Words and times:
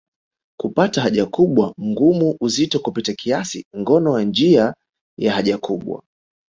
Kupata 0.59 1.01
haja 1.01 1.25
kubwa 1.25 1.73
ngumu 1.81 2.37
uzito 2.39 2.79
kupita 2.79 3.13
kiasi 3.13 3.65
ngono 3.77 4.19
ya 4.19 4.25
njia 4.25 4.73
ya 5.17 5.33
haja 5.33 5.57
kubwa 5.57 6.03